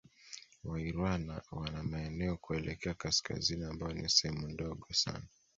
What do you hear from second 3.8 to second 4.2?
ni